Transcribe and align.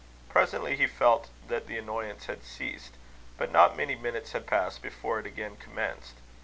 Presently 0.29 0.77
he 0.77 0.87
felt 0.87 1.29
that 1.47 1.67
the 1.67 1.77
annoyance 1.77 2.25
had 2.25 2.43
ceased; 2.43 2.93
but 3.37 3.51
not 3.51 3.77
many 3.77 3.93
minutes 3.93 4.31
had 4.31 4.47
passed, 4.47 4.81
before 4.81 5.19
it 5.19 5.27
again 5.27 5.57
commenced. 5.57 6.15